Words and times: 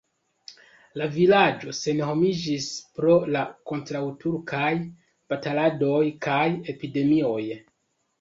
La 0.99 1.07
vilaĝo 1.15 1.73
senhomiĝis 1.79 2.69
pro 2.99 3.17
la 3.35 3.43
kontraŭturkaj 3.71 4.71
bataladoj 5.35 6.01
kaj 6.29 6.47
epidemioj. 6.75 7.43